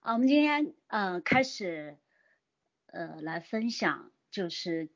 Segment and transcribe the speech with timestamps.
[0.00, 1.96] 啊，我们今天呃开始
[2.86, 4.88] 呃来分享就是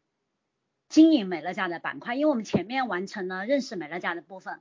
[0.88, 4.60] 经营美乐家的板块，因为我们前面完成了认识美乐家的部分，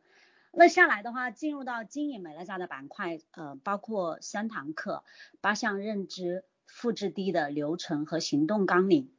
[0.51, 5.03] 那下来的话进入到经营美乐家的板块，呃包括三堂课、
[5.41, 9.11] 八项认知、复制低的流程和行动纲领。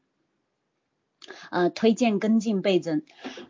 [1.51, 3.05] 呃，推荐跟进倍增，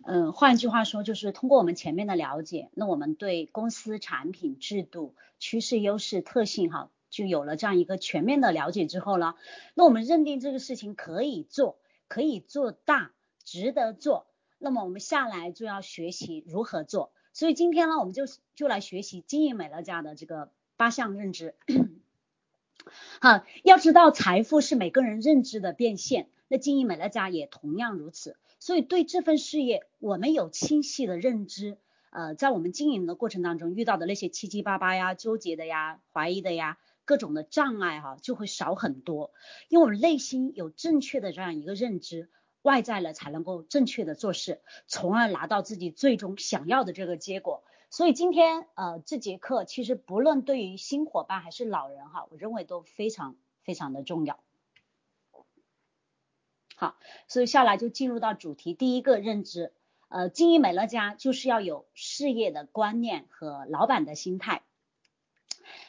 [0.05, 9.37] 嗯，换句话说就是通过我们前面的了解，那我们对公司产品制度、趋势、优势、特性哈，就有了这样一个全面的了解之后呢，
[9.75, 11.79] 那我们认定这个事情可以做，
[12.09, 13.13] 可以做大，
[13.45, 14.27] 值得做，
[14.59, 17.13] 那么我们下来就要学习如何做。
[17.33, 18.25] 所以今天呢，我们就
[18.57, 21.55] 就来学习经营美乐家的这个八项认知。
[23.21, 26.29] 好，要知道财富是每个人认知的变现。
[26.49, 31.79] 那经营美乐家也同样如此，所以对这份事业，我们有清晰的认知，
[32.11, 39.33] 呃，在我们经营的过程当中遇到的那些七七八八呀、纠结的呀、怀疑的呀，各种的障碍哈，就会少很多，
[39.69, 42.31] 因为我们内心有正确的这样一个认知，
[42.63, 47.65] 外在了才能够正确的做事，从而拿到自己最终想要的这个结果。
[47.91, 54.41] 所以今天呃这节课其实不论对于新伙伴还是老人哈，我认为都非常非常的重要。
[56.77, 56.97] 好，
[57.29, 59.73] 所以下来就进入到主题，第一个认知，
[60.09, 64.63] 呃，经营美乐家就是要有事业的观念和老板的心态。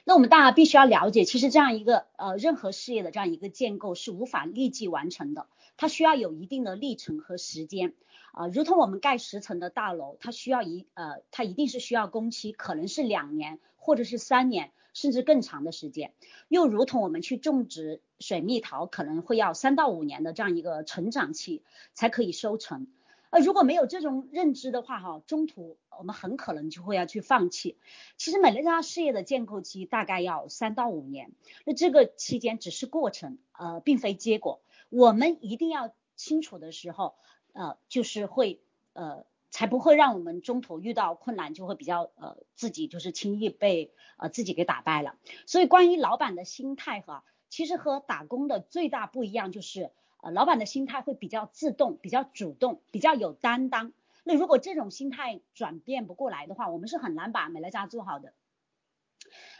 [0.03, 7.93] 那我们大家必须要了解，其实这样一个呃任何事业的这样一个建构是无法立即完成的，它需要有一定的历程和时间
[8.31, 14.71] 啊，如同我们盖十层的大楼，它需要一呃它一定是需要工期，可能是两年或者是三年。
[14.95, 16.13] 甚至更长的时间，
[16.49, 21.63] 又如同我们去种植水蜜桃，可能会要三到五年的这样一个成长期
[21.95, 22.85] 才可以收成。
[23.33, 27.77] 呃，如果没有这种认知的话，哈，中途我们很可能就会要去放弃。
[28.15, 31.31] 其实美乐家事业的建构期大概要三到五年，
[31.65, 34.61] 那这个期间只是过程，呃，并非结果。
[34.89, 37.15] 我们一定要清楚的时候，
[37.53, 38.61] 呃，就是会，
[38.93, 39.25] 呃。
[39.55, 45.15] 才不会让我们中途遇到困难就会比较呃自己就是轻易被呃自己给打败了。
[45.45, 49.91] 所以关于老板的心态哈，其实和打工的最大不一样就是
[50.23, 53.91] 呃老板的心态会比较自动、比较主动、比较有担当。
[54.23, 58.33] 那如果这种心态转变不过来的话，我们是很难把美乐家做好的。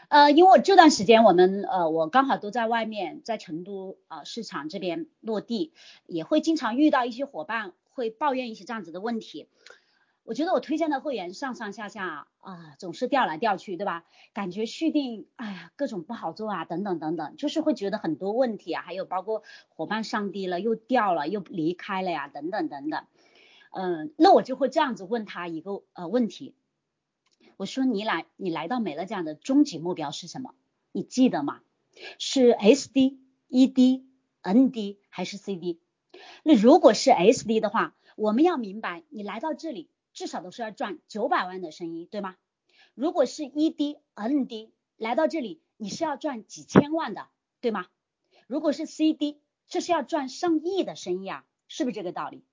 [0.08, 5.72] 呃，因为我这段时间我们呃我刚好都在外面在成都呃市场这边落地，
[6.06, 9.48] 也会经常遇到一些伙伴会抱怨一些这样子的问题。
[10.24, 14.04] 我觉得我推荐的会员上上下下啊，总是调来调去，对吧？
[14.32, 23.04] 感觉续订，哎呀，各种不好做啊，等等等等，就是会觉得很多问题啊，还有包括伙伴上低了又掉了又离开了呀，等等等等。
[23.70, 26.54] 嗯，那我就会这样子问他一个呃问题，
[27.58, 30.54] 我说你来你来到美乐家的终极目标是什么？
[30.90, 31.60] 你记得吗？
[32.18, 33.18] 是 SD、
[33.50, 34.04] ED、
[34.42, 35.80] ND 还是 CD？
[36.42, 39.90] 那如果是 SD 的话，我们要明白你来到这里。
[40.14, 42.36] 至少都是要赚九百万的生意，对吗？
[42.94, 47.26] 如果是 ED、ND 来到这里，你是要赚几千万的，
[47.60, 47.88] 对吗？
[48.46, 52.44] 如果是 CD，这是要赚上亿的生意啊，是不是这个道理？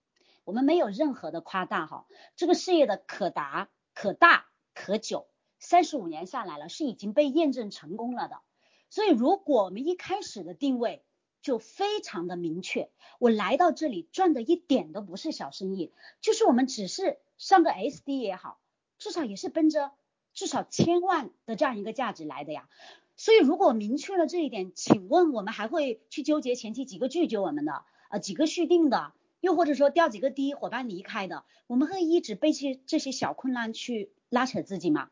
[0.44, 5.28] 我们没有任何的夸大哈，这个事业的可达、可大、可久，
[5.60, 8.42] 三十五年下来了，是已经被验证成功了的。
[8.90, 11.04] 所以，如果我们一开始的定位
[11.44, 12.90] 就非常的明确，
[13.20, 17.20] 我来到这里赚的一点都不是小生意，就是我们只是。
[17.42, 18.60] 上个 SD 也好，
[19.00, 19.92] 至少也是奔着
[20.36, 22.70] 至少千万的这样一个价值来的呀。
[23.18, 35.10] 所以如果明确了这一点，请问我们还会去纠结前期几个拒绝我们的，呃几个续订的，又或者说掉几个低伙伴离开的，我们会一直被这这些小困难去拉扯自己吗？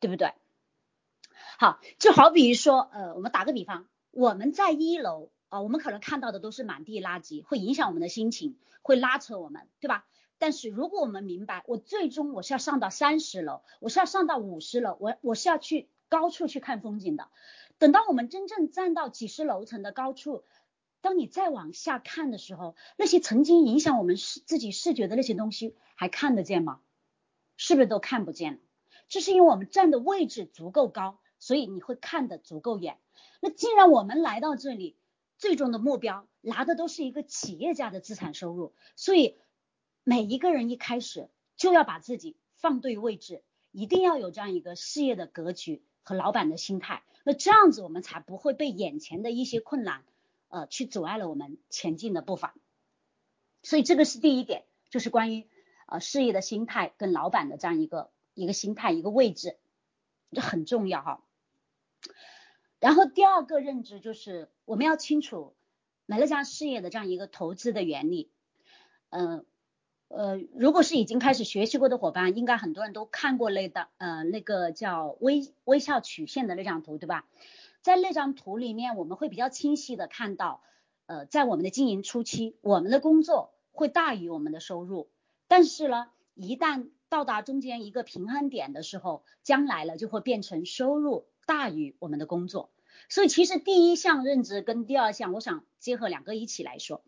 [0.00, 0.34] 对不对？
[1.56, 10.04] 好，就好比说，呃，我们打个比方，我们在一楼啊，我们可能看到的都是满地垃圾，会影响我们的心情，会拉扯我们，对吧？
[10.40, 17.28] 但是如果我们明白，我最终我是要上到三十楼，我是要上到五十楼，我我是要去高处去看风景的。
[17.76, 20.44] 等到我们真正站到几十楼层的高处，
[21.02, 26.80] 当你再往下看的时候，那些曾经影响我们视自己视觉的那些东西还看得见吗？
[27.58, 28.58] 是不是都看不见了？
[29.08, 32.96] 这是因为我们站的位置足够高，所以你会看得足够远。
[33.40, 34.96] 那既然我们来到这里，
[35.36, 39.36] 最终的目标拿的都是一个企业家的资产收入，所以。
[40.10, 50.02] 每一个人一开始就要把自己放对位置，一定要有这样一个事业的格局和老板的心态，那这样子我们才不会被眼前的一些困难
[50.48, 52.56] 呃去阻碍了我们前进的步伐。
[53.62, 55.46] 所以这个是第一点，就是关于
[55.86, 59.58] 呃事业的心态跟老板的这样一个一个心态一个位置，
[60.32, 61.24] 这很重要哈。
[62.80, 65.54] 然后第二个认知就是我们要清楚
[66.04, 68.32] 美乐家事业的这样一个投资的原理。
[69.10, 69.44] 嗯呃，
[70.10, 77.26] 呃如果是已经开始学习过的伙伴，应该很多人都看过那的呃那个叫微微笑曲线的那张图，对吧？
[77.80, 80.62] 在那张图里面，我们会比较清晰的看到，
[81.06, 85.08] 呃，在我们的经营初期，我们的工作会大于我们的收入，
[85.48, 91.26] 但是呢，一旦到达中间一个平衡点的时候，将来了就会变成收入。
[91.46, 92.70] 大于我们的工作，
[93.08, 97.02] 所以其实第一项认知跟第二项，我想结合两个一起来说，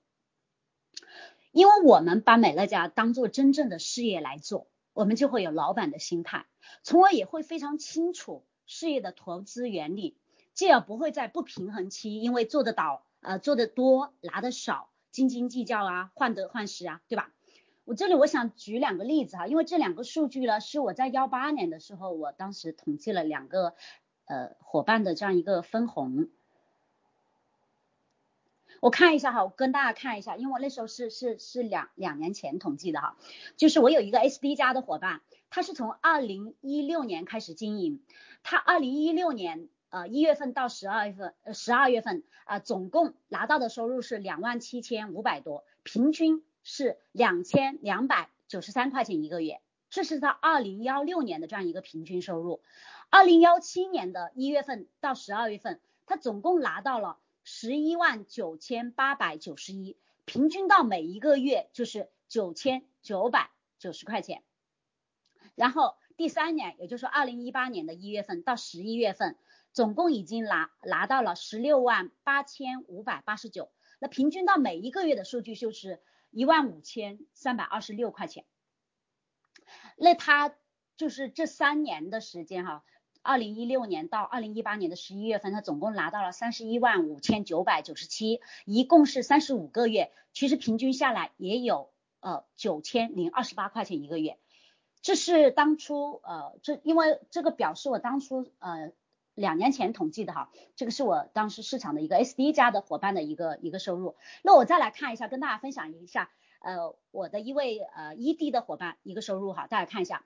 [1.53, 6.47] 因为我们把美乐家当做真正的事业来做，我们就会有老板的心态，
[6.83, 10.17] 从而也会非常清楚事业的投资原理，
[10.55, 17.33] 进而不会在不平衡期，因为做得到呃做得多拿得少，斤斤计较啊，患得患失啊，对吧？
[17.85, 23.75] 我这里我想举两个例子哈，因为这两个数据呢是我在幺八年的时候，我当时统计了两个。
[24.25, 26.29] 呃，伙伴的这样一个分红，
[28.81, 33.17] 我看一下哈，我跟大家看一下，因为我那时候是是是两两年前统计的哈，
[33.57, 35.21] 就是我有一个 SD 加的伙伴，
[35.51, 38.03] 他是从二零一六年开始经营，
[38.43, 49.61] 他二零一六年呃一月份到十二月份呃十二月份啊，总共拿到的收入是两万七千五百多，平均是两千两百九十三块钱一个月，
[49.91, 52.61] 这是他二零幺六年的这样一个平均收入。
[53.11, 64.43] 二零幺七年的一月份到十二月份，他总共拿到了十一万九千八百九十一，平均到每一个月就是九千九百九十块钱。
[65.55, 69.37] 然后第三年，也就是说二零一八年的一月份到十一月份，
[69.73, 76.01] 总共已经拿拿到了十六万八千五百八十九，那平均到每一个月的数据就是
[76.31, 78.45] 一万五千三百二十六块钱。
[79.97, 80.55] 那他
[80.97, 82.85] 就是这三年的时间哈。
[83.23, 91.91] 二零一六年到二零一八年的十一月份，他总共拿到了三十一万五千九百九十七，一共是三十五个月，其实平均下来也有
[92.21, 94.39] 呃九千零二十八块钱一个月。
[95.01, 98.93] 这是当初呃这因为这个表是我当初呃
[99.35, 104.17] 两年前统计的哈，这个是我当时市场的一个 SD 加的伙伴的一个一个收入。
[104.43, 106.31] 那我再来看一下，跟大家分享一下
[106.61, 110.25] 呃我的一位呃 ED 的伙伴一个收入哈，大家看一下。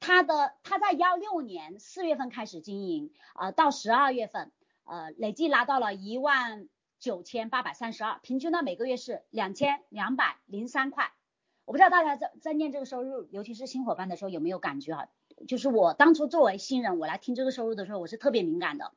[0.00, 4.52] 他的他在幺六年四月份开始经营，呃，到十二月份，
[4.84, 11.12] 呃，累计拿到了一万九千八百三十二，平均呢每个月是两千两百零三块。
[11.64, 15.08] 我不知道大家在在念这个收入，尤其是新伙伴的时候有没有感觉哈？
[15.48, 18.92] 就是我当初作为新人，我来听这个收入的时候，我是特别敏感的。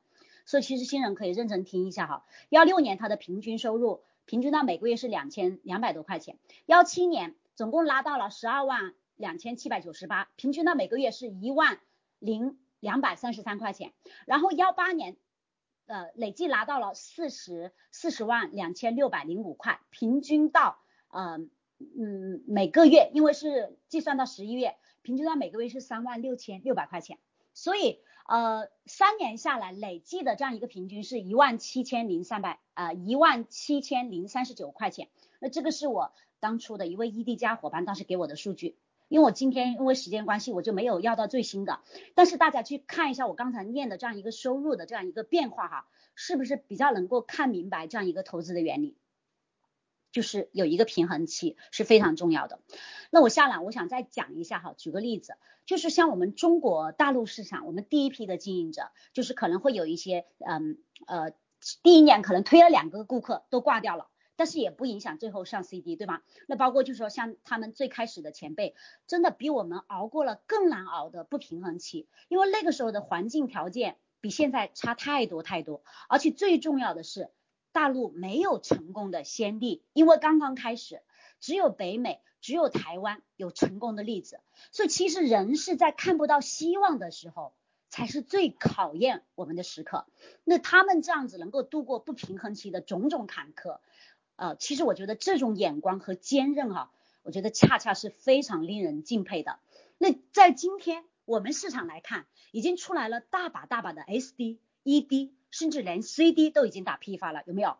[0.46, 2.24] 所以其实新人可以认真听一下哈。
[2.48, 6.38] 幺六年他的平均收入，平均到每个月是两千两百多块钱。
[6.66, 8.94] 幺七年总共拉到了十二万。
[9.20, 11.78] 两千七百九十八，平均到每个月是一万
[12.18, 13.92] 零两百三十三块钱。
[14.24, 15.16] 然后幺八年，
[15.86, 20.78] 呃，累计拿到了四十四十万两千六百零五块，平均到
[21.08, 21.38] 呃
[21.78, 27.18] 嗯每个月，因为是计算到十一月，平均到每个月是三万六千六百块钱。
[27.52, 35.08] 所以呃三年下来累计的这样一个平均是一万七千零三百呃一万七千零三十九块钱。
[35.40, 38.76] 那这个是我当初的一位异地加伙伴当时给我的数据。
[39.10, 41.80] 因为我今天因为时间关系，我就没有要到最新的。
[42.14, 48.96] 但是大家去看一下我刚才念的这样一个收入的这样一个变化哈，是不是比较能够看明白这样一个投资的原理？
[50.12, 52.60] 就是有一个平衡期是非常重要的。
[53.10, 55.34] 那我下来我想再讲一下哈，举个例子，
[55.66, 61.32] 就是像我们中国大陆市场，我们第一批的经营者，就是可能会有一些嗯呃，
[61.82, 64.06] 第一年可能推了两个顾客都挂掉了。
[64.40, 66.22] 但是也不影响最后上 CD，对吗？
[66.46, 68.74] 那包括就是说像他们最开始的前辈，
[69.06, 77.28] 真的比我们熬过了更难熬的不平衡期，因为那个时候的环境条件比现在差太多太多，而且最重要的是
[77.70, 81.02] 大陆没有成功的先例，因为刚刚开始，
[81.38, 84.40] 只有北美，只有台湾有成功的例子，
[84.72, 87.52] 所以其实人是在看不到希望的时候，
[87.90, 90.06] 才是最考验我们的时刻。
[90.44, 93.80] 那他们这样子能够度过不平衡期的种种坎坷。
[94.40, 96.90] 呃，其实我觉得这种眼光和坚韧哈，
[97.22, 99.58] 我觉得恰恰是非常令人敬佩的。
[99.98, 107.76] 那在今天我们市场来看，已经出来了大把大把的 SD、ED，甚至连 CD 都已经打批发了，有没有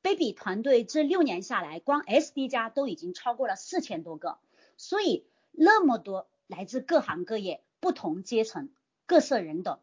[0.00, 4.38] ？Baby 团队这六年下来，光 SD 家都已经超过了四千多个，
[4.78, 8.70] 所以那么多来自各行各业、不同阶层、
[9.04, 9.78] 各色人等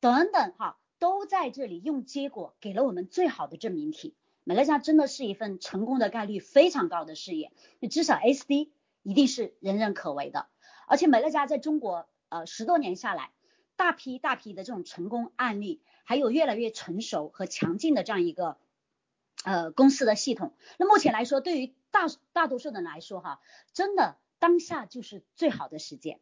[0.00, 4.16] 等等哈，都在这里用结果给了我们最好的证明题
[4.48, 7.52] 美乐家真的是一份成功的概率非常高的事业，
[7.90, 8.70] 至少 SD
[9.02, 10.46] 一定是人人可为的。
[10.86, 13.30] 而且美乐家在中国呃十多年下来，
[13.76, 18.56] 大批大批的这种成功案例，还有越来越成熟和强劲的这样一个
[19.44, 20.54] 呃公司的系统。
[20.78, 23.42] 那目前来说，对于大大多数人来说，哈，
[23.74, 26.20] 真的当下就是最好的时间，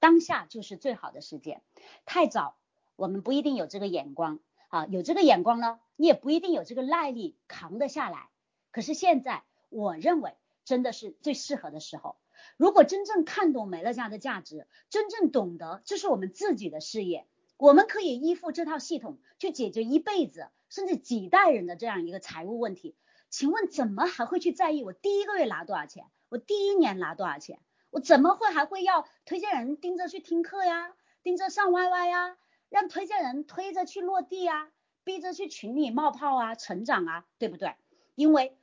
[0.00, 1.62] 当下就是最好的时间。
[2.04, 2.58] 太早，
[2.94, 4.40] 我们不一定有这个眼光
[4.74, 8.28] 啊，有这个眼光呢，你也不一定有这个耐力扛得下来。
[8.72, 12.16] 可是现在，我认为真的是最适合的时候。
[12.56, 17.24] 如果真正看懂美乐家的价值，真正懂得这是我们自己的事业，
[17.56, 22.96] 我们可以依附这套系统去解决一辈子甚至几代人的这样一个财务问题。
[23.30, 26.06] 请问怎么还会去在意我第一个月拿多少钱？
[26.28, 27.60] 我第一年拿多少钱？
[27.90, 32.36] 我怎么会还会要推荐人盯着去听课呀，盯着上 YY 呀，
[32.74, 34.68] 让推荐人推着去落地啊，
[35.04, 37.76] 逼着去群里冒泡啊，成长啊，对不对？
[38.16, 38.58] 因为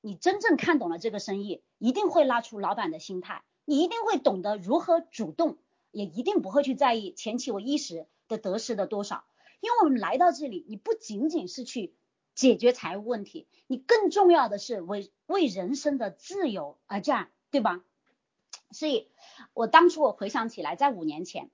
[0.00, 5.58] 你真正看懂了这个生意，一定会拉出老板的心态，你一定会懂得如何主动，
[5.90, 9.24] 也一定不会去在意前期我一时的得失的多少。
[9.58, 11.96] 因为我们来到这里，你不仅仅是去。
[12.36, 17.82] 解决财务问题，你更重要的是为为人生的自由而战，对吧？
[18.72, 19.10] 所以，
[19.54, 21.50] 我当初我回想起来，在五年前，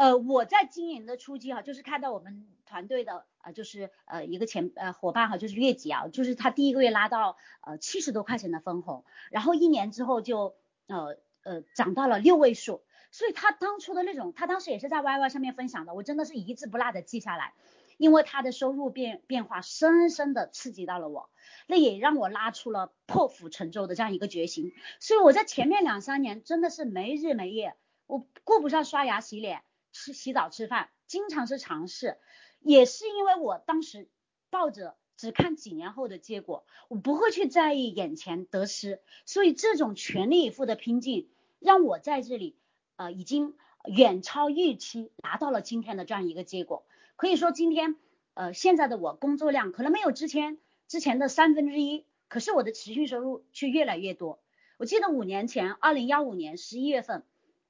[0.00, 17.52] 呃，我在经营的初期哈，就是看到我们团队的呃，就是呃一个前呃伙伴哈，就是月吉啊，就是他第一个月拉到呃七十多块钱的分红，然后一年之后就呃呃涨到了六位数，所以他当初的那种，他当时也是在 YY 上面分享的，我真的是一字不落的记下来。
[17.98, 21.28] 因为他的收入变变化，深深的刺激到了我，
[21.66, 24.72] 那也让我拉出了破釜沉舟的这样一个决心。
[24.98, 27.74] 所以我在前面两三年真的是没日没夜，
[28.06, 29.60] 我顾不上刷牙洗脸、
[29.92, 32.16] 吃洗澡吃饭，经常是尝试。
[32.60, 34.08] 也是因为我当时
[34.50, 42.56] 抱着只看几年后的结果，我不会去在意眼前得失，所以这种全力以赴的拼劲，让我在这里
[42.96, 43.54] 呃已经
[43.86, 46.84] 远超预期，达到了今天的这样一个结果。
[47.16, 47.96] 可以说今天，
[48.34, 54.38] 呃，现在的我工作量可能没有之前之前的三分之一，可是我的持续收入却越来越多。
[54.76, 57.24] 我记得五年前，二零幺五年十一月份，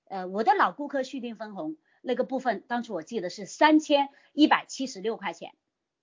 [0.09, 5.55] 呃，我的老顾客续订分红那个部分，当初我记得是三千一百七十六块钱。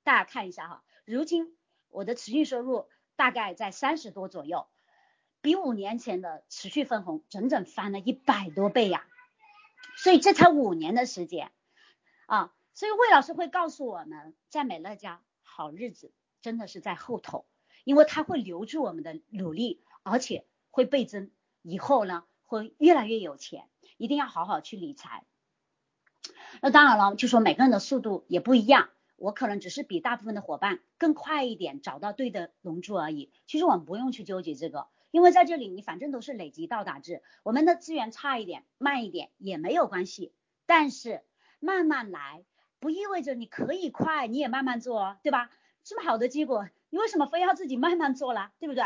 [0.03, 1.57] 大家看一下哈，如今
[1.89, 4.67] 我的持续收入大概在三十多左右，
[5.41, 9.05] 比五年前的持续分红整整翻了一百多倍呀。
[9.97, 11.51] 所以这才五年的时间
[12.27, 12.53] 啊。
[12.73, 17.47] 所以魏老师会告诉我们，在美乐家好日子真的是在后头，
[17.83, 21.31] 因为他会留住我们的努力，而且会倍增，
[21.63, 25.25] 以后呢会越来越有钱，一定要好好去理财。
[26.61, 33.31] 那当然了，就说每个人的速度也不一样，我可能只是比大部分的伙伴更快一点找到对的龙珠而已。
[33.45, 40.33] 其实我们不用去纠结这个，因为在这里你反正都是累积到达制，我们的资源差一点、慢一点也没有关系，
[40.65, 41.21] 但是
[41.59, 42.43] 慢慢来。
[42.79, 45.49] 不意味着你可以快，你也慢慢做，对吧？
[45.83, 48.83] 这么好的结果，你为什么非要自己慢慢做了，对不对？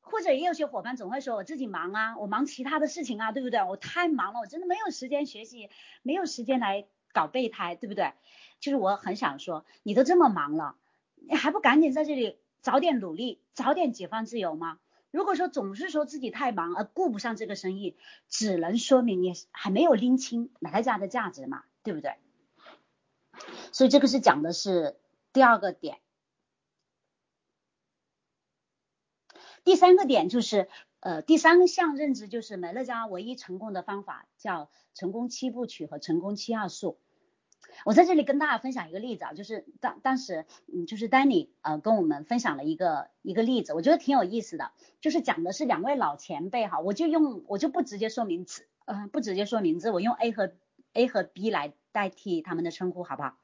[0.00, 3.62] 或者也有些伙伴总会说，我自己忙啊，我忙其他的事情啊，对不对？
[3.62, 5.70] 我太忙了，我真的没有时间学习，
[6.02, 8.12] 没有时间来搞备胎，对不对？
[8.60, 10.76] 就是我很想说，你都这么忙了，
[11.14, 14.80] 你还不赶紧在这里早点努力，早点解放自由吗？
[15.10, 17.96] 如果说总是说自己太忙而顾不上这个生意，
[18.28, 22.16] 只能说明你还没有拎清来家的价值嘛，对不对？
[23.72, 24.98] 所以这个是讲的是
[25.32, 26.00] 第二个点，
[29.64, 30.68] 第三个点就是
[31.00, 36.98] 呃第三项认知就是美乐家唯一成功的方法叫成功七部曲和成功七要素。
[37.84, 50.52] 我在这里跟大家分享一个例子啊，就是当当时嗯就是丹尼呃跟我们分享了一个一个例子，我觉得挺有意思的，就是讲的是两位老前辈哈，我就用我就不直接说名字，呃不直接说名字，我用 A 和
[50.92, 53.36] A 和 B 来代替他们的称呼，好不好？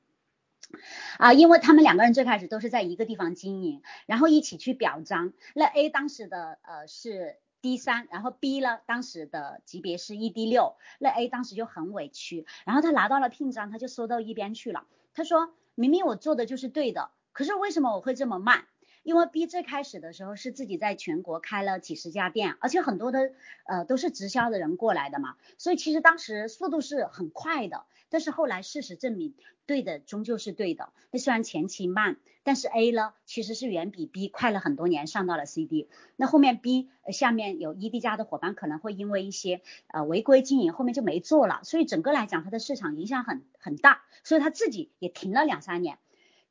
[1.18, 5.32] 啊，因为他们两个人最开始都是在一个地方经营，然后一起去表彰。
[5.54, 14.84] 那 A 当时的呃是 D 三，然后 B 呢当时的级别是 E D 六，那 A 当时就很委屈，然后他拿到了聘章，他就缩到一边去了。
[15.14, 18.66] 他说明明我做的就是对的，可是为什么我会这么慢？
[19.04, 23.32] 因为 B 最开始的时候是自己在全国开了几十家店，而且很多的
[23.66, 27.84] 呃都是直销的人过来的嘛，所以其实当时速度是很快的。
[28.08, 29.34] 但是后来事实证明，
[29.66, 30.92] 对的终究是对的。
[31.10, 35.88] 那虽然前期慢，但是 A 呢其实是远比 B 快了很多年，上到了 CD。
[36.16, 41.60] 那后面 B 下面有 ED 家的伙伴可能会因为一些呃违规经营，后面就没做了。
[41.64, 45.98] 所以整个来讲，它的市场影响很很大，所以他自己也停了两三年。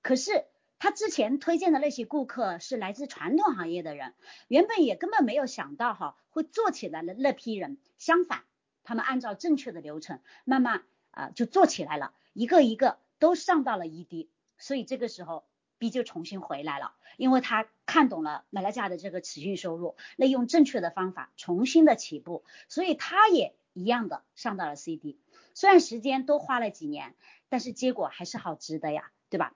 [0.03, 0.45] 可是。
[0.83, 4.13] 他之前推荐的那些顾客是来自传统行业的人，
[4.49, 7.77] 原本也根本没有想到哈会做起来的那批人。
[7.97, 8.43] 相反，
[8.83, 15.45] 他们按照正确的流程，慢慢啊就做起来了，一个一个都上到了 ED，所以这个时候
[15.77, 25.17] B 就重新回来了，因为他看懂了美乐家的这个持续收入，那用正确的方法重新的起步，所以他也一样的上到了 CD，
[25.53, 27.15] 虽然时间多花了几年，
[27.47, 29.55] 但是结果还是好值得呀，对吧？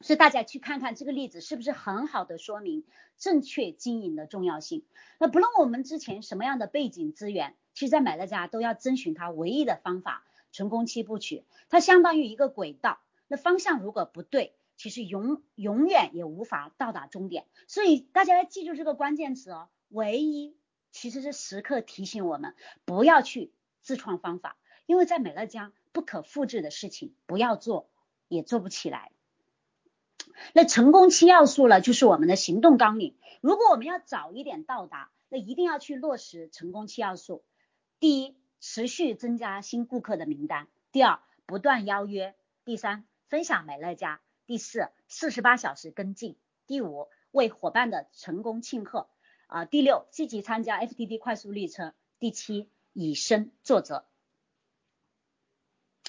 [0.00, 2.84] 所以大家去看看这个例子是不是很好的说明
[3.16, 4.84] 正确经营的重要性？
[5.18, 11.44] 那不论我们之前什么样的背景资源，其实在买乐家都要遵循它唯一的方法——成功七部曲。
[11.68, 12.98] 它相当于一个轨道，
[13.28, 17.46] 那方向如果不对，其实永永远也无法到达终点。
[17.68, 20.56] 所以大家要记住这个关键词哦，唯一
[20.90, 27.88] 其实是时刻提醒我们不要去自创方法，因为在美乐家不可复制的事情不要做，
[28.28, 29.12] 也做不起来。
[30.52, 33.16] 那成功七要素呢，就是我们的行动纲领。
[33.40, 37.44] 如果我们要早一点到达，那一定要去落实成功七要素。
[38.00, 46.34] 第一，持续增加新顾客的名单；第二，不断邀约；第三，分享美乐家；第四，四十八小时跟进；
[46.66, 49.08] 第五，为伙伴的成功庆贺；
[49.46, 54.04] 啊，第六，积极参加 FTD 快速列车；第七，以身作则。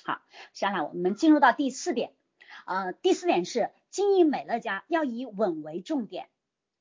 [0.03, 0.21] 好，
[0.53, 2.13] 下来我们进入到第四点。
[2.65, 6.27] 呃，第四点是经营美乐家要以稳为重点，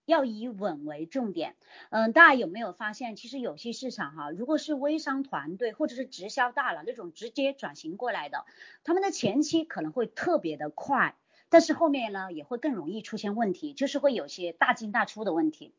[0.05, 1.55] 要以稳为重点。
[1.91, 8.45] 嗯，大家有没有发现，其实有些市场哈，如果是微商团队或者是直销大佬那种直接转型过来的，
[8.83, 11.17] 他们的前期可能会特别的快，
[11.51, 15.73] 但是后面呢也会更容易出现问题，就是会有些大进大出的问题。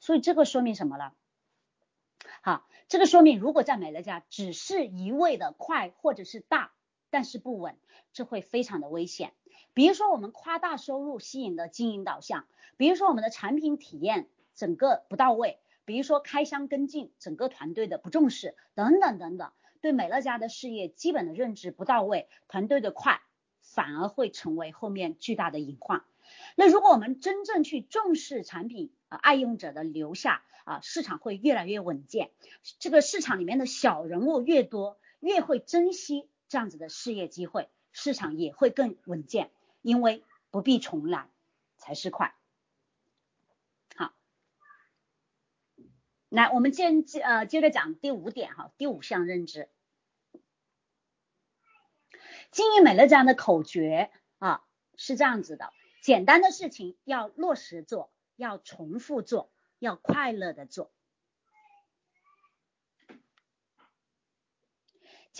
[0.00, 1.14] 所以这个说明什么了？
[2.42, 6.72] 好，这个说明如果在美乐家只是一味的快或者是大，
[7.10, 7.76] 但是不稳，
[8.12, 9.32] 这会非常的危险。
[9.74, 23.20] 比如说我们夸大收入吸引的经营导向，比如说我们的产品体验整个不到位，比如说开箱跟进整个团队的不重视等等等等，对美乐家的事业基本的认知不到位，团队的快
[23.60, 26.02] 反而会成为后面巨大的隐患。
[26.56, 32.30] 那如果我们真正去重视产品啊爱用者的留下啊，市场会越来越稳健。
[32.78, 39.50] 这个市场里面的小人物越多，越会珍惜这样子的事业机会，市场也会更稳健。
[39.82, 41.30] 因为不必重来
[41.78, 42.36] 才是快。
[43.96, 44.12] 好，
[46.28, 49.70] 来，我们接接呃接着讲第五点哈，第五项认知，
[52.50, 54.62] 经营美乐家的口诀啊
[54.96, 60.92] 是这样子的：简单的事情要落实做，要重复做，要快乐的做。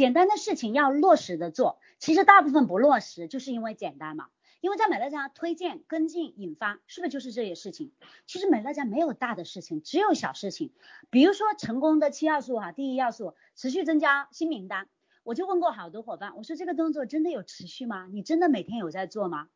[0.01, 4.29] 简单的事情要落实的做，其实大部分不落实就是因为简单嘛。
[4.63, 7.93] 因为在美乐家推荐、跟进、引发，是不是就是这些事情？
[8.27, 10.73] 其实美乐家没有大的事情，只有小事情。
[11.11, 14.89] 比如说成功的七要素哈，第一要素持续增加新名单。
[15.23, 18.09] 我就问过好多伙伴，我说这个动作真的有持续吗？
[18.11, 19.49] 你真的每天有在做吗？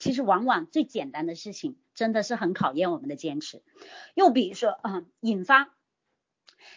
[0.00, 3.62] 其实往往最简单的事情，真的是很考验我们的坚持。
[4.14, 5.72] 又比如说啊，引发。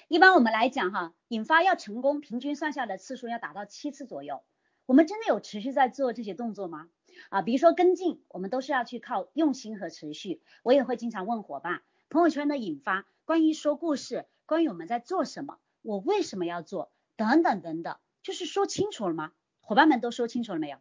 [0.08, 4.43] 一般我们来讲哈，引发要成功，平均算下的次数要达到七次左右。
[4.86, 6.89] 我们真的有持续在做这些动作吗？
[7.30, 10.41] 啊，比如说跟进，我们都是要去靠用心和持续。
[10.63, 19.32] 我也会经常问伙伴，朋友圈的引发，关于说故事，关于我们在做什么，我为什么要做，等等等等，就是说清楚了吗？
[19.62, 20.78] 伙伴们都说清楚了没有？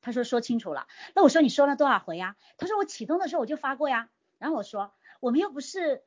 [0.00, 0.88] 他说说清楚了。
[1.14, 2.36] 那我说你说了多少回呀？
[2.56, 4.08] 他说我启动的时候我就发过呀。
[4.38, 6.02] 然后我说我们又不是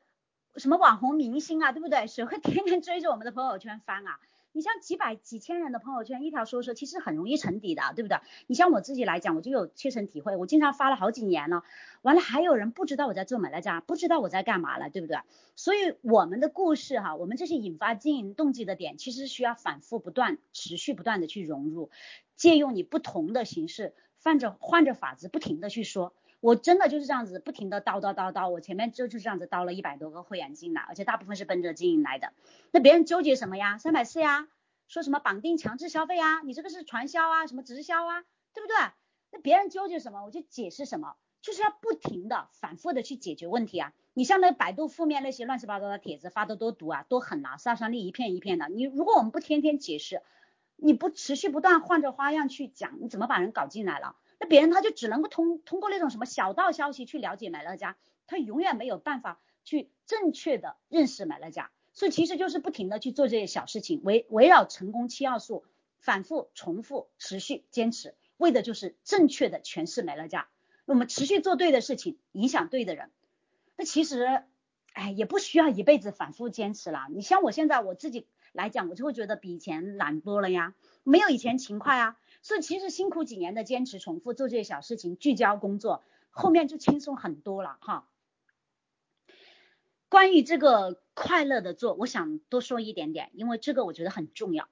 [0.58, 2.08] 什么网红明星啊，对不对？
[2.08, 4.20] 谁会天天追着我们的朋友圈翻啊？
[4.54, 8.20] 你像几百几千人的朋友圈，一条说说，其实很容易沉底的，对不对？
[8.48, 11.64] 你像我自己来讲，我就有切身体会，我经常发了好几年了，
[12.04, 15.18] 完了还有人不知道我在做美乐家，不知道我在干嘛了，对不对？
[15.58, 21.90] 所以我们的故事哈，我们这些引发经营动机的点，其实需要反复不断、持续不断的去融入，
[22.38, 26.14] 借用你不同的形式，换着换着法子，不停的去说。
[26.40, 32.34] 我真的就是这样子，不停的叨叨叨叨，我前面就就这样子叨了一百多个会员进来，而且大部分是奔着经营来的。
[32.72, 33.78] 那别人纠结什么呀？
[33.78, 34.48] 三百四呀，
[34.88, 36.42] 说什么绑定强制消费啊？
[36.42, 38.76] 你这个是传销啊，什么直销啊，对不对？
[39.32, 43.94] 那别人纠结什么，我就解释什么，就是要不停的反复的去解决问题啊。
[44.14, 48.70] 你像那百度负面那些乱七八糟的帖子发的多毒啊，多狠啊，杀伤力一片一片的。
[48.70, 50.22] 你如果我们不天天解释，
[50.76, 54.16] 你不持续不断换着花样去讲，你怎么把人搞进来了？
[54.40, 65.64] 那别人他就只能够通通过那种什么小道消息去了解美乐家，他永远没有办法去正确的认识美乐家，所以其实就是不停的去做这些小事情，围围绕成功七要素，
[66.00, 70.48] 反复重复持续坚持，为的就是正确的诠释美乐家。
[70.86, 73.10] 我们持续做对的事情，影响对的人，
[73.76, 74.44] 那其实，
[74.94, 77.08] 哎，也不需要一辈子反复坚持了。
[77.10, 82.18] 你像我现在我自己来讲，我就会觉得比以前懒多了呀，没有以前勤快啊。
[82.46, 88.08] 所以其实辛苦几年的坚持、重复做这些小事情、聚焦工作，后面就轻松很多了哈。
[90.10, 94.70] 关于这个快乐的做，我想多说一点点，因为这个我觉得很重要。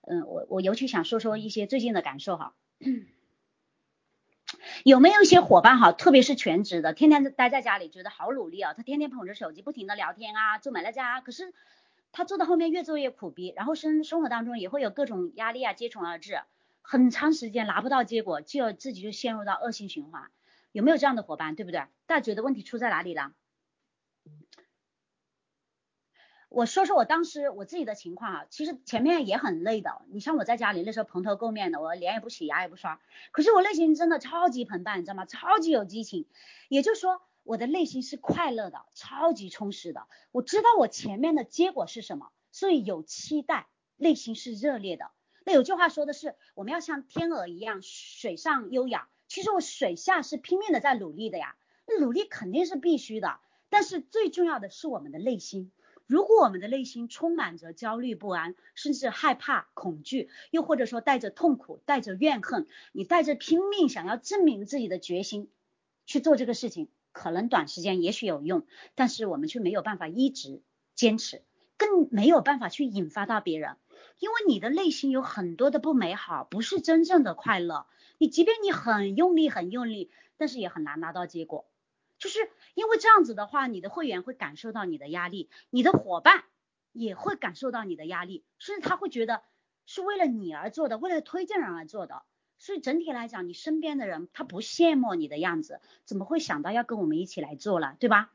[0.00, 2.56] 嗯，我我尤其想说说一些最近的感受哈。
[4.84, 11.54] 有没有一些伙伴哈，特别是全职的，天天待在家里，觉得好努力啊，他天天捧着手机，不停的聊天啊，做美乐家，可是
[12.10, 16.40] 他做到后面越做越苦逼，然后生生活当中也会有各种压力啊接踵而至，
[16.82, 20.30] 很长时间拿不到结果，就自己就陷入到恶性循环。
[20.72, 21.80] 有没有这样的伙伴，对不对？
[22.06, 23.32] 大家觉得问题出在哪里了？
[26.48, 30.02] 我说说我当时我自己的情况啊，其实前面也很累的。
[30.10, 35.24] 你像我在家里那时候蓬头垢面的，我脸也不洗，牙也不刷，可是我内心真的超级澎湃，你知道吗？
[35.24, 36.26] 超级有激情。
[36.68, 40.06] 也就是说，我的内心是快乐的，超级充实的。
[40.30, 43.66] 我知道我前面的结果是什么，所以有期待，
[43.96, 45.10] 内心是热烈的。
[45.44, 49.08] 那有句话说的是，我们要像天鹅一样水上优雅。
[49.28, 55.72] 其实我水下是拼命的在努力的呀，那努力肯定是必须的，但是最重要的是我们的内心。
[56.06, 65.48] 如果我们的内心充满着焦虑不安，甚至害怕、恐惧，又或者说带着痛苦、带着怨恨，你带着拼命想要证明自己的决心
[66.04, 70.60] 去做这个事情，可能短时间也许有用，但是我们却没有办法一直
[70.94, 71.42] 坚持，
[71.78, 73.76] 更没有办法去引发到别人，
[74.18, 77.86] 因为你的内心有很多的不美好，不是真正的快乐。
[78.18, 81.66] 你即便你很用力、很用力，但是也很难拿到结果。
[82.18, 82.38] 就是
[82.74, 86.44] 因为这样子的话，你的会员会感受到你的压力，你的伙伴
[86.92, 89.42] 也会感受到你的压力，甚至他会觉得
[89.86, 92.22] 是为了你而做的，为了推荐人而做的。
[92.58, 98.30] 所以整体来讲，你身边的人他不羡慕你的样子，怎么会想到要跟我们一起来做了，对吧？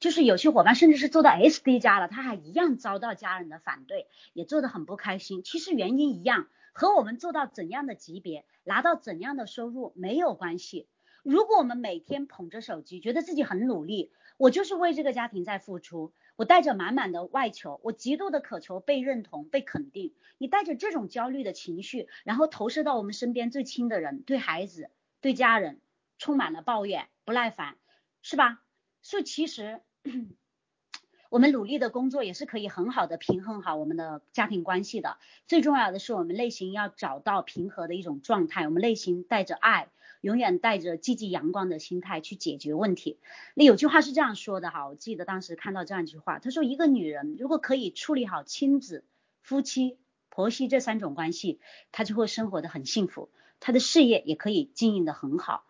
[0.00, 5.42] 就是有些伙伴甚至是做到 SD 加了，他还一样遭到家人的反对，也做得很不开心。
[5.42, 10.88] 其实原因一样，和我们做到怎样的级别，拿到怎样的收入没有关系。
[11.22, 20.14] 如果我们每天捧着手机，觉得自己很努力，我就是为这个家庭在付出，我带着满满的外求，我极度的渴求被认同、被肯定。
[20.38, 24.88] 你带着这种焦虑的情绪，然后投射到我们身边最亲的人，对孩子、
[25.20, 25.82] 对家人，
[26.16, 27.76] 充满了抱怨、不耐烦，
[28.22, 28.62] 是吧？
[29.02, 29.82] 所以其实
[31.30, 35.18] 我们努力的工作也是可以很好的平衡好我们的家庭关系的。
[35.46, 39.88] 最重要的是，我们内心要找到平和的一种状态，我们内心带着爱。
[40.22, 43.18] 永远带着积极阳光的心态去解决问题。
[43.54, 49.02] 那有句话是这样说的哈，我记得当时看到这样一句话，他说一个女人如果可以处理好亲子、
[49.40, 49.96] 夫妻、
[50.28, 51.58] 婆媳这三种关系，
[51.90, 55.64] 她就会生活的很幸福，她的事业也可以经营的很好。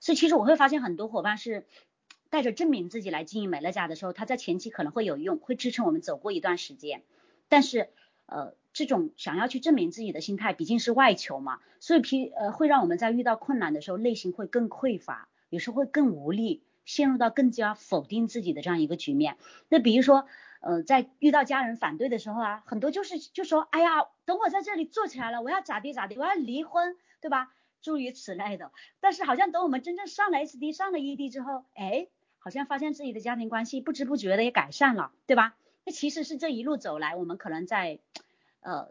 [0.00, 1.64] 所以其实我会发现很多伙伴是
[2.32, 7.02] 带着证明自己来经营美乐家的时候，他在前期可能会有用，会支撑我们走过一段时间，
[7.48, 7.90] 但是
[8.26, 8.54] 呃。
[8.74, 19.36] 这种想要去证明自己的心态，毕竟是外求嘛，所以皮呃会让我们在遇到困难的时候，内心会更匮乏，有时候会更无力，陷入到更加否定自己的这样一个局面。
[19.68, 20.26] 那比如说
[20.62, 27.52] 呃在遇到家人反对的时候啊，很多就是就说，哎呀，等我在这里做起来了，我要咋地咋地，我要离婚，对吧？
[27.82, 28.72] 诸如此类的。
[29.00, 32.08] 但是好像等我们真正上了 SD 上了 ED 之后，哎，
[32.42, 35.56] 好像发现自己的家庭关系不知不觉的也改善了，对吧？
[35.84, 38.00] 那其实是这一路走来，我们可能在。
[38.64, 38.90] 呃，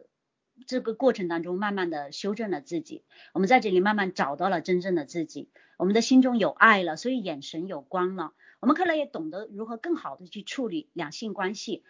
[0.67, 11.85] 这个过程当中，慢慢的修正了自己，我们在这里慢慢找到了真正的自己，我们的心中有爱了，所以眼神有光了，我们可能也懂得如何更好的去处理两性关系，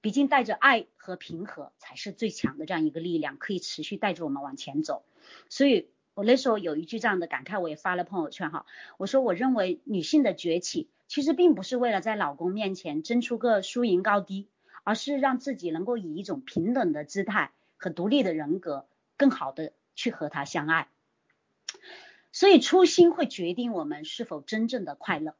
[0.00, 5.04] 毕竟带着爱和平和才是最强的这样一个力量，可以持续带着我们往前走。
[5.50, 8.66] 所以我那时候有一句这样的感慨，我也发了朋友圈哈，
[8.98, 14.48] 我说我认为女性的崛起，其实并不是为了在老公面前争出个输赢高低。
[14.88, 20.86] 而是让自己能够以一种平等的姿态和独立的人格，更好的去和他相爱。
[22.30, 25.34] 所以初心会决定我们是否真正的快乐。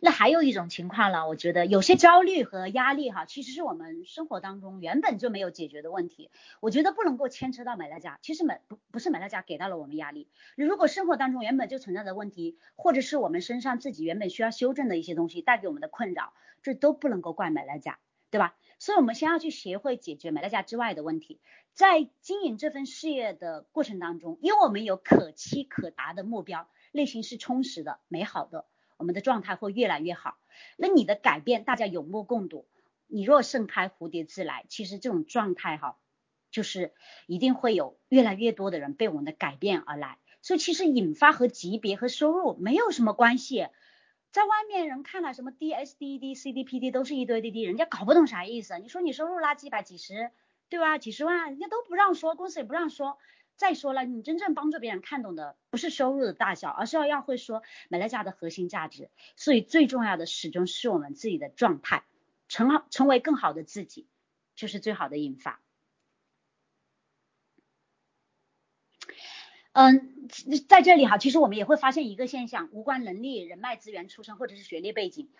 [0.00, 6.30] 那还有一种情况呢，我觉得有些焦虑和压力哈，其实是我们生活当中原本就没有解决的问题。
[6.60, 10.28] 我觉得不能够牵扯到美乐家，其实美不不是美乐家给到了我们压力。
[10.56, 16.32] 如果生活当中原本就存在的问题，或者是我们身上自己原本需要修正的一些东西带给我们的困扰，
[16.62, 17.98] 这都不能够怪美乐家，
[18.30, 18.56] 对吧？
[18.78, 21.40] 所以我们先要去学会解决美乐家之外的问题，
[21.72, 28.66] 在经营这份事业的过程当中，因为我们有可期可达的目标，内心是充实的、美好的。
[28.96, 30.36] 我们的状态会越来越好。
[30.76, 32.66] 那你的改变，大家有目共睹。
[33.06, 34.64] 你若盛开，蝴蝶自来。
[34.68, 35.96] 其实这种状态哈，
[36.50, 36.92] 就是
[37.26, 40.18] 一定会有越来越多的人被我们的改变而来。
[40.42, 43.68] 所以其实引发和级别和收入没有什么关系，
[44.32, 48.78] 在外面人看来，什么 D S D D C D P D 都是一堆滴滴，人家搞不懂啥意思。
[48.78, 50.30] 你说你收入拉几百几十，
[50.68, 50.98] 对吧？
[50.98, 53.18] 几十万，人家都不让说，公司也不让说。
[53.56, 59.10] 再说了，你真正帮助别人看懂的不是收入的大小，而是要要会说美乐家的核心价值。
[59.34, 62.04] 所以最重要的始终是我们自己的状态，
[62.48, 64.06] 成好成为更好的自己，
[64.54, 65.62] 就是最好的引发。
[69.72, 70.28] 嗯，
[70.68, 75.30] 在这里哈，其实我们也会发现一个现象，无关能力、人脉资源、出身或者是学历背景，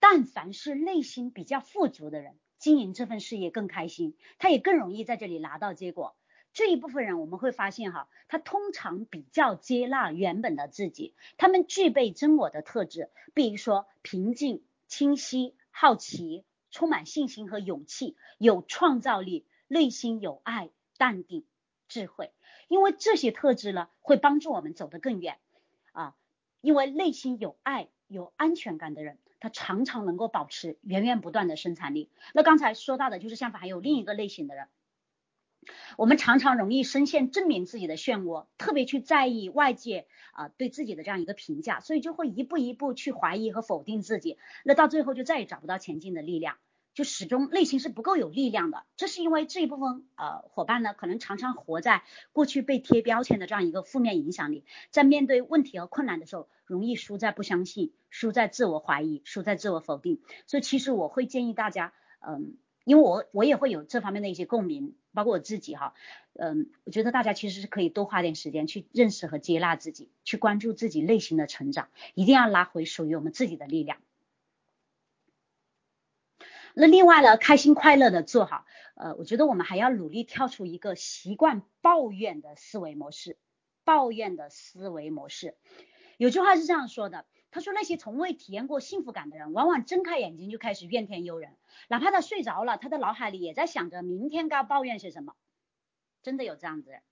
[0.00, 6.14] 但凡是内心比较富足的人，经营这份事业更开心，他也更容易在这里拿到结果。
[6.56, 21.44] 这一部分人我们会发现哈，他通常比较接纳原本的自己，他们具备真我的特质，比如说平静、清晰、好奇、充满信心和勇气，有创造力，内心有爱、淡定、
[21.88, 22.32] 智慧。
[22.68, 25.36] 因为这些特质呢，会帮助我们走得更远
[25.92, 26.16] 啊。
[26.62, 32.08] 因为内心有爱、有安全感的人，他常常能够保持源源不断的生产力。
[32.32, 34.68] 那刚才说到的就是相反，还有另一个类型的人，
[35.96, 46.56] 我们常常容易深陷证明自己的漩涡，特别去在意外界啊对自己的这样一个评价，所以就会一步一步去怀疑和否定自己，那到最后就再也找不到前进的力量。
[46.94, 60.22] 就始终内心是不够有力量的，这是因为这一部分呃伙伴呢，可能常常活在过去被贴标签的这样一个负面影响里，在面对问题和困难的时候，容易输在不相信，输在自我怀疑，输在自我否定。
[60.46, 61.92] 所以其实我会建议大家，
[62.26, 65.94] 嗯，因为我我也会有这方面的一些共鸣，包括我自己哈，
[66.34, 73.98] 嗯，我觉得大家其实是可以多花点时间去认识和接纳自己，去关注自己内心的成长，一定要拉回属于我们自己的力量。
[76.74, 83.38] 那另外呢，开心快乐的做好，呃，我觉得我们还要努力跳出一个习惯抱怨的思维模式，
[83.82, 85.56] 抱怨的思维模式。
[86.18, 91.56] 有句话是这样说的，他说那些从未体验过幸福感的人，往往睁开眼睛就开始怨天尤人，
[91.88, 95.34] 哪怕他睡着了，他的脑海里也在想着明天该抱怨些什么。
[96.22, 97.02] 真的有这样子人。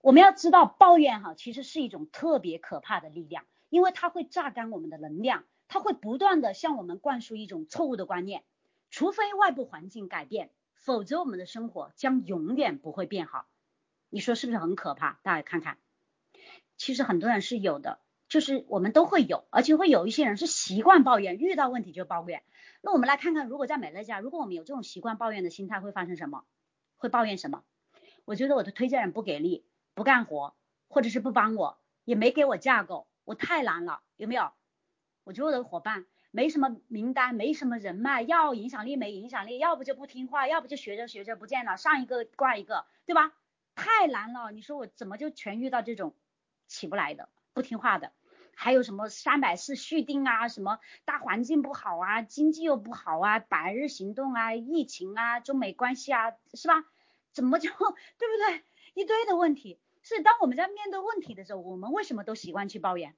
[0.00, 5.44] 我们要知道，抱怨哈，其实是一种特别可怕的力量，因为它会榨干我们的能量。
[5.68, 8.44] 它会不断的向我们灌输一种错误的观念，
[8.90, 13.46] 除非外部环境改变，否则我们的生活将永远不会变好。
[14.10, 15.18] 你说是不是很可怕？
[15.22, 15.78] 大家看看，
[16.76, 18.00] 其实很多人是有的，
[18.32, 22.42] 就是我们都会有，而且会有一些人是习惯抱怨，遇到问题就抱怨。
[22.80, 26.44] 那我们来看看，如果在美乐家，如果我们有这种习惯抱怨的心态，会发生什么？
[26.96, 27.62] 会抱怨什么？
[28.24, 30.54] 我觉得我的推荐人不给力，不干活，
[30.88, 34.50] 或者是不帮我，也没给我架构，我太难了，有没有？
[35.24, 43.34] 我觉得我的伙伴没什么名单，没什么人脉，要影响力没影响力，要不就不听话，要不就学着学着不见了，上一个挂一个，对吧？
[43.74, 46.14] 太难了，你说我怎么就全遇到这种
[46.66, 48.10] 起不来的、不听话的？
[48.54, 56.84] 还有什么三百四续订啊，什么大环境不好啊，经济又不好啊，百日行动啊，疫情啊，中美关系啊，是吧？
[57.32, 58.62] 怎么就对不对？
[58.94, 59.80] 一堆的问题。
[60.02, 63.14] 所以当我们在面对问题的时候，我们为什么都习惯去抱怨？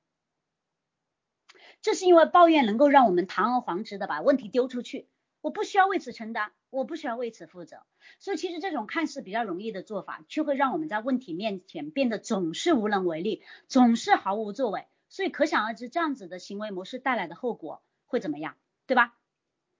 [1.82, 5.08] 这是因为抱怨能够让我们堂而皇之的把问题丢出去，
[5.40, 7.78] 我不需要为此承担，我不需要为此负责。
[8.18, 14.86] 所以其实这种看似比较容易的做法，却会让我们在问题面前变得总是无能为力，总是毫无作为。
[15.14, 19.16] 所以可想而知，这样子的行为模式带来的后果会怎么样，对吧？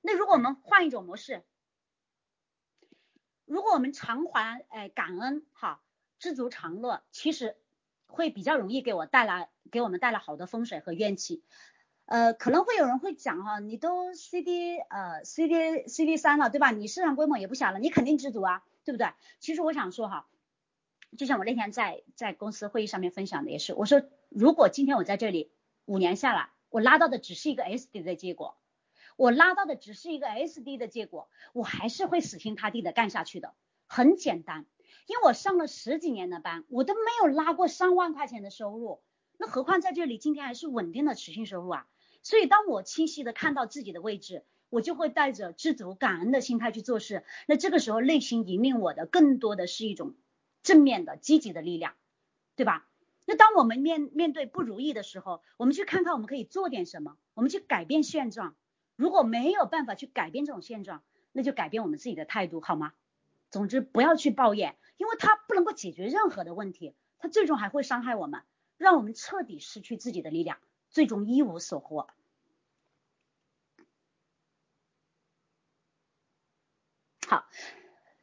[0.00, 1.42] 那如果我们换一种模式，
[3.44, 5.82] 如果我们常怀哎感恩哈，
[6.20, 7.56] 知足常乐，其实
[8.06, 11.42] 会比较容易给我带来给我们带来好的风水和运气。
[12.04, 16.70] 呃，可能会有人会讲哈，你都 C D 呃 C D C D 三了，对吧？
[16.70, 19.08] 你市场规模也不小了，你肯定知足啊，对不对？
[19.40, 20.28] 其实我想说哈，
[21.18, 24.00] 就像我那天在在公司会议上面分享的也是，我说
[24.34, 25.52] 如果今天我在这里
[25.84, 28.56] 五年下来，我拉到的只是一个 S D 的结果，
[29.14, 33.54] 我拉到的只是一个 S D 的结果，我还是会死心塌地的干下去的。
[33.86, 34.66] 很简单，
[35.06, 39.02] 因为我上了十几年的班，我都没有拉过上万块钱的收入，
[39.38, 41.86] 那何况在这里今天还是稳定的持续收入啊。
[42.24, 47.22] 所以，当我清晰的看到自己的位置，我就会带着知足感恩的心态去做事。
[47.46, 50.16] 那这个时候，内心引领我的更多的是一种
[50.64, 51.94] 正面的、积极的力量，
[52.56, 52.88] 对吧？
[53.26, 58.56] 那当我们面面对不如意的时候，我们去看看我们可以做点什么，我们去改变现状。
[58.96, 62.92] 如果没有办法去改变这种现状，那就改变我们自己的态度，好吗？
[63.50, 68.42] 总之，不要去抱怨，因为它不能够解决任何的问题，它最终还会伤害我们，
[68.76, 70.58] 让我们彻底失去自己的力量。
[70.90, 72.08] 最终一无所获。
[77.26, 77.48] 好，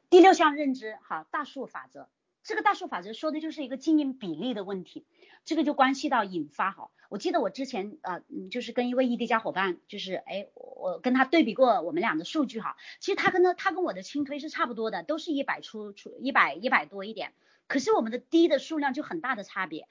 [0.10, 2.08] 第六项认知，好，大数法则。
[2.44, 5.06] 这个大数法则说的就是一个经营比例的问题，
[5.46, 6.90] 这个就关系到引发哈。
[7.10, 17.34] 我记得我之前呃，就是跟一位异地家伙伴，就是哎，我跟他对比过我们俩的数据哈，其实他跟他他跟我的轻推是差不多的，都是一百出出一百一百多一点，
[17.68, 19.88] 可是我们的低的数量就很大的差别。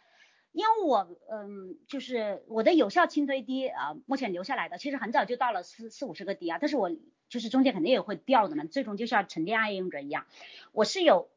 [0.53, 6.91] 因为我嗯，就是我的有效轻推低啊，目前留下来的其实很早就到了四四五十个低啊，但是我
[7.29, 10.27] 就是中间肯定也会掉的嘛，最终就像沉淀爱用者一样，
[10.73, 11.29] 我是有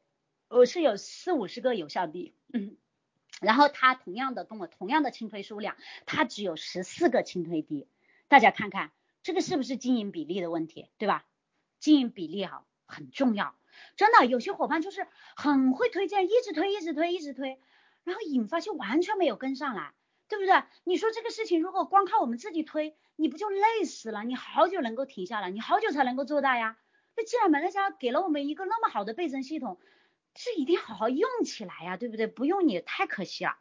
[0.54, 2.78] 我是有四五十个有效低，嗯，
[3.42, 7.88] 然后他同样的跟我同样的轻推数量，他只有十四个轻推低，
[8.28, 8.92] 大家看看
[9.24, 11.26] 这个是不是经营比例的问题，对吧？
[11.80, 13.56] 经营比例哈很重要，
[13.98, 17.60] 真的有些伙伴就是很会推荐，一直推一直推一直推。
[18.04, 19.94] 然后引发就完全没有跟上来，
[20.28, 20.64] 对不对？
[20.84, 24.24] 你说这个事情如果光靠我们自己推，你不就累死了？
[24.24, 26.78] 你好久能够停下来，你好久才能够做大呀。
[27.16, 29.80] 那既然美乐家给了我们一个那么好的倍增系统，
[30.34, 32.28] 这一定好好用起来呀，对不对？
[32.28, 33.58] 不用你太可惜了。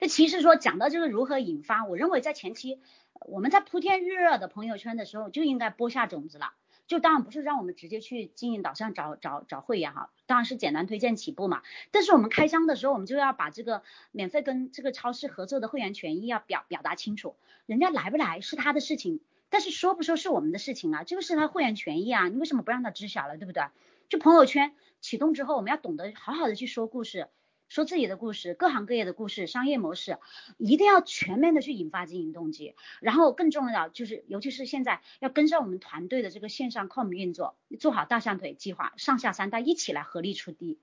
[0.00, 2.80] 那其实说讲到这个如何引发，我认为在前期
[3.26, 6.54] 我们在铺天日热的朋友圈的时候就应该播下种子了。
[6.86, 11.62] 就当然不是让我们直接去经营导向找找找会员哈，当然是简单推荐起步嘛。
[11.90, 17.36] 但是我们开箱的时候，我们就要把这个免费跟这个超市合作的会员权益要表表达清楚，
[17.66, 23.64] 人家来不来是他的事情，但是说不说是我们的事情啊，这个是他会员权益啊，你为什么不让他知晓了，对不对？
[24.08, 27.28] 就朋友圈启动之后，我们要懂得好好的去说故事。
[27.68, 30.16] 说自己的故事，各行各业的故事，商业模式，
[30.56, 32.74] 一定要全面的去引发经营动机。
[32.98, 40.78] 然后更重要就是，尤其是现在要跟上我们团队的这个线上 com 运作，做好大象腿计划，上下三代一起来合力出地。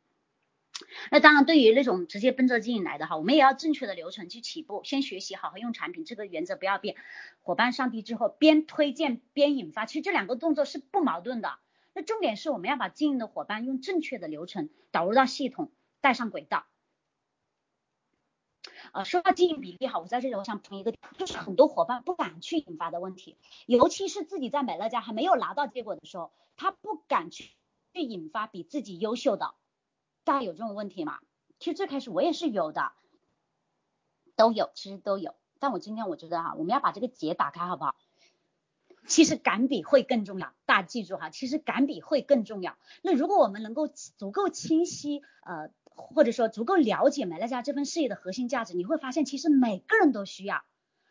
[1.10, 6.96] 那当然，对于那种直接奔着经营来的哈，我们也要正确的流程去起步，先学习好好用产品，这个原则不要变。
[7.42, 11.58] 伙伴上地之后，边推荐边引发，其实这两个动作是不矛盾的。
[11.98, 16.66] 那重点是我们要把经营的伙伴用正确的流程导入到系统，带上轨道。
[18.92, 27.56] 呃，说到经营比例哈，我在这里我想补充一个，就是很多伙伴不敢去引发的问题，尤其是自己在美乐家还没有拿到结果的时候，他不敢去
[27.94, 29.56] 去引发比自己优秀的，
[30.26, 31.20] 大家有这种问题吗？
[31.60, 32.92] 其实最开始我也是有的，
[34.36, 37.96] 都有，其实都有，但我今天我觉得哈，我们要把这个结打开好不好？
[39.08, 42.78] 其实敢比会更重要，大家记住哈，其实敢比会更重要。
[43.02, 45.70] 那如果我们能够足够清晰，呃。
[45.98, 50.62] 或者说足够了解美乐家这份事业的核心价值，你会发现其实每个人都需要，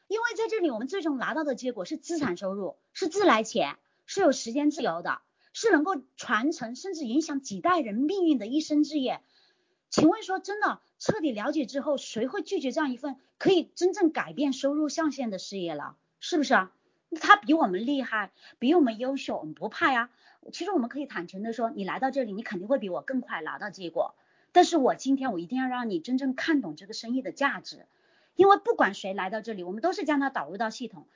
[0.08, 5.22] 因为在这里我们最终拿到的结果是资产收入，是自来钱，是有时间自由的，
[5.54, 9.22] 是能够传承甚至影响几代人命运的一生之业。
[9.88, 15.96] 请问说真的，彻底了解之后，谁会拒绝这样一份可以真正改变收入象限的事业了？
[16.20, 16.72] 是不是啊？
[17.14, 20.10] 他比我们厉害，比我们优秀，我们不怕呀。
[20.52, 24.14] 其实我们可以坦诚的说，你来到这里，你肯定会比我更快拿到结果。
[24.52, 27.86] 但是我今天我一定要让你真正看懂这个生意的价值，
[28.36, 31.08] 因为不管谁来到这里，我们都是将它导入到系统，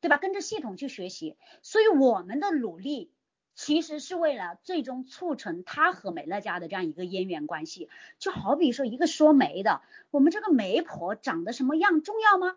[0.00, 0.18] 对吧？
[0.18, 3.10] 跟着系统去学习，所以我们的努力
[3.54, 7.88] 其实是为了最终促成他和美乐家的这样一个姻缘关系。
[8.18, 9.80] 就好比说一个说媒的，
[10.10, 12.56] 我们这个媒婆长得什么样重要吗？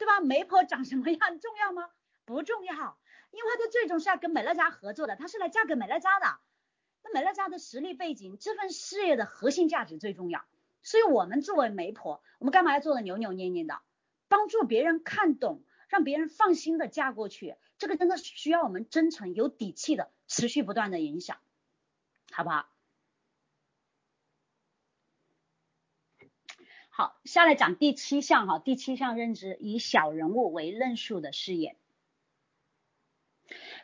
[0.00, 0.18] 对吧？
[0.18, 1.90] 媒婆长什么样重要吗？
[2.24, 2.96] 不重要，
[3.32, 6.38] 因为她最终是要跟美乐家合作的，她是来嫁给美乐家的。
[7.04, 10.42] 那美乐家的实力背景，这份事业的核心价值最重要。
[10.82, 13.78] 所以，我们作为媒婆，我们干嘛要做的扭扭捏捏的？
[14.28, 21.36] 帮助别人看懂，让别人放心的嫁过去，这个真的需要我们真诚、有底气的持续不断的影响，
[22.32, 22.70] 好不好？
[26.92, 31.76] 好，下来讲第七项哈，第七项认知，以小人物为论述的事业。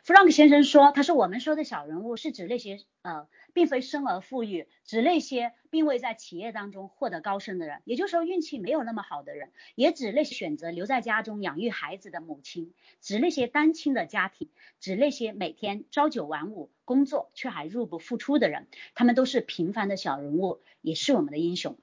[0.05, 21.77] Frank 先生说：“他说我们说的小人物是指那些呃，并非生而富裕，指那些并未在企业当中获得高升的人，也就是说运气没有那么好的人，也指那些选择留在家中养育孩子的母亲，指那些单亲的家庭，指那些每天朝九晚五工作却还入不敷出的人，他们都是平凡的小人物，也是我们的英雄。”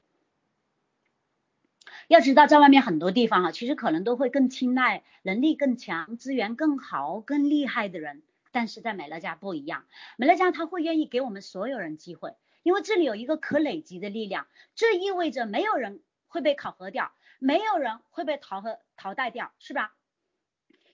[2.08, 9.86] 要知道，在外面很多地方哈，其实可能都会更青睐能力更强、资源更好、更厉害的人，但是在美乐家不一样，
[10.16, 19.94] 美乐家他会愿意给我们所有人机会，因为这里有一个可累积的力量，这意味着没有人会被考核掉，没有人会被淘和淘汰掉，是吧？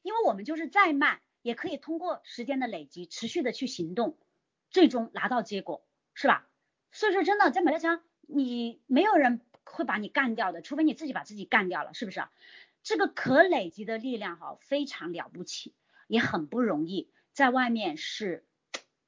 [0.03, 4.17] 因为我们就是再慢，也可以通过时间的累积，持续的去行动，
[4.71, 5.85] 最终拿到结果，
[6.15, 6.47] 是吧？
[6.93, 9.41] 所以说，真的在美乐家，你没有人。
[9.65, 12.23] 会把你干掉的，除非你自己把自己干掉了，是不是？
[12.83, 15.75] 这个可累积的力量哈，非常了不起，
[16.07, 18.47] 也很不容易，在外面是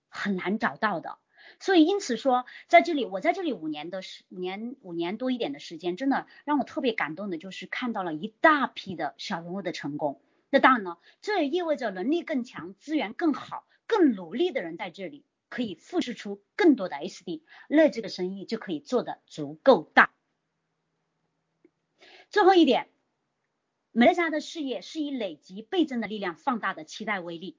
[0.09, 1.18] 很难找到的。
[1.59, 10.20] 所以因此说，在这里我在这里五年的时五年五年多一点的时间，真的让我特别感动的就是看到了一大批的小人物的成功。
[10.50, 20.12] 那当然了，这也意味着能力更强、资源更好、更努力的人在这里可以复制出更多的 SD，那这个生意就可以做得足够大。
[22.32, 22.88] 最后一点，
[23.90, 27.58] 美乐家的事业是以累积倍增的力量放大的期待威力。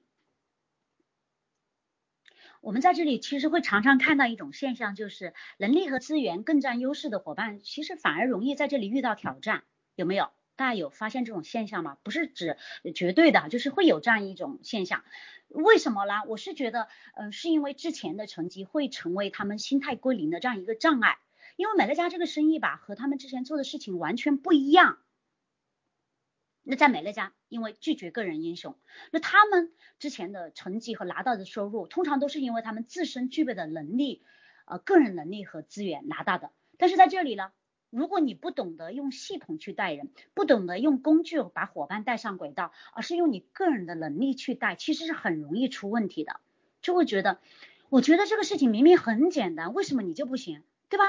[2.60, 9.62] 我们在这里其实会常常看到一种现象，就是能力和资源更占优势的伙伴，其实反而容易在这里遇到挑战，
[9.94, 10.32] 有没有？
[10.56, 11.98] 大家有发现这种现象吗？
[12.02, 12.56] 不是指
[12.96, 15.04] 绝对的，就是会有这样一种现象。
[15.46, 16.22] 为什么呢？
[16.26, 21.18] 我是觉得，嗯，是因为之前的成绩会成为他们心态归零的这样一个障碍。
[21.56, 24.98] 因为美乐家这个生意吧，和他们之前做的事情完全不一样。
[26.62, 28.76] 那在美乐家，因为拒绝个人英雄，
[29.10, 34.22] 那他们之前的成绩和拿到的收入，通常都是因为他们自身具备的能力，
[34.64, 36.50] 呃，个人能力和资源拿到的。
[36.78, 37.52] 但是在这里呢？
[37.90, 46.40] 如果你不懂得用系统去带人，不懂得用工具把伙伴带上轨道，而是用你个人的能力去带，其实是很容易出问题的。
[46.82, 47.38] 就会觉得，
[47.90, 51.04] 我觉得这个事情明明很简单，为什么你就不行，对吧？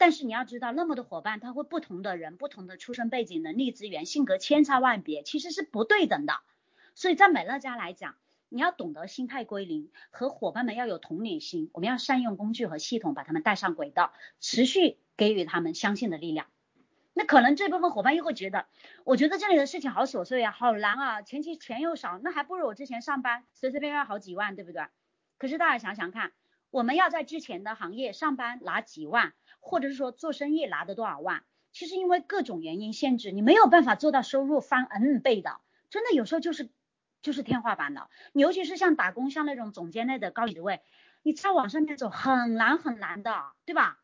[0.00, 6.40] 但是你要知道，那么多伙伴，他会不同的人，不同的出生背景、能力资源、性格千差万别，其实是不对等的。
[6.94, 8.16] 所以在美乐家来讲，
[8.48, 14.96] 你要懂得心态归零，和伙伴们要有同理心，我们要善用工具和系统把他们带上轨道，持续。
[15.18, 16.46] 给予他们相信的力量，
[17.12, 18.64] 那可能这部分伙伴又会觉得，
[19.04, 24.82] 我觉得这里的事情好琐碎啊，好难啊，前期钱又少，那还不如我之前上班随随便便好几万，对不对？
[25.36, 26.32] 可是大家想想看，
[26.70, 35.60] 我们要在之前的行业上班拿几万，或者是说做生意拿的多少万，其实因为各种原因限制，你没有办法做到收入翻 N 倍的，
[35.90, 36.70] 真的有时候就是
[37.22, 38.08] 就是天花板的。
[38.32, 40.80] 你尤其是像打工，像那种总监类的高职位，
[41.22, 43.98] 你再往上面走很难很难的，对吧？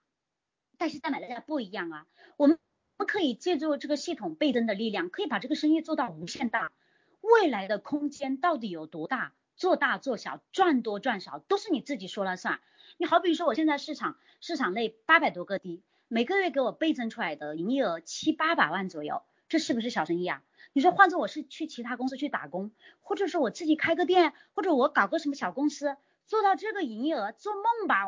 [0.76, 2.06] 但是在美乐家不一样啊，
[2.36, 2.58] 我们
[2.98, 6.72] 我们可以借助这个系统倍增的力量，可以把这个生意做到无限大。
[7.20, 9.32] 未来的空间到底有多大？
[9.56, 12.60] 做大做小，赚多赚少，都是你自己说了算。
[12.98, 20.42] 你好比说，我现在市场市场内八百多个低，每个月给我倍增出来的营业额七八百万左右，这是不是小生意啊？
[20.72, 25.96] 你说换做我是去其他公司去打工，或者说我自己开个店，或者我搞个什么小公司，
[26.26, 28.04] 做到这个营业额，做梦吧！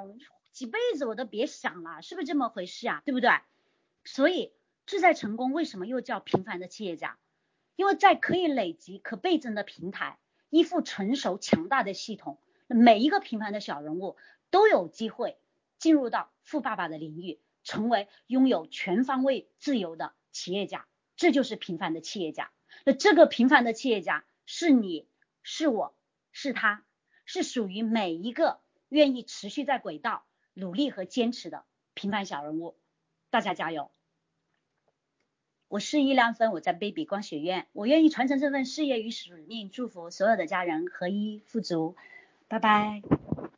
[0.52, 3.02] 几辈子我都别想了，是不是这么回事啊？
[3.06, 3.30] 对不对？
[4.04, 4.52] 所以
[4.84, 7.16] 志在成功为什么又叫平凡的企业家？
[7.76, 10.18] 因为在可以累积、可倍增的平台，
[10.50, 14.16] 依附成熟强大的系统，每一个平凡的小人物
[14.50, 15.38] 都有机会
[15.78, 20.86] 进入到富爸爸的领域，成为拥有全方位自由的企业家。
[21.16, 22.50] 这就是平凡的企业家。
[22.84, 25.08] 那这个平凡的企业家是你，
[25.42, 25.96] 是我，
[26.32, 26.84] 是他，
[27.24, 30.24] 是属于每一个愿意持续在轨道。
[30.54, 32.76] 努力和坚持的平凡小人物，
[33.30, 33.92] 大家加油！
[35.68, 41.94] 我是易亮芬，我在 baby 光学院，我愿意传承这份事业与使命，祝福所有的家人合一富足，
[42.48, 43.02] 拜拜。